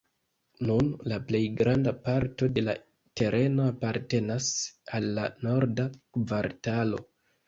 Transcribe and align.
Nun 0.67 0.87
la 1.11 1.17
plej 1.31 1.41
granda 1.57 1.91
parto 2.07 2.47
de 2.55 2.63
la 2.67 2.73
tereno 3.21 3.67
apartenas 3.73 4.47
al 4.99 5.11
la 5.19 5.27
Norda 5.49 5.87
Kvartalo. 6.17 7.03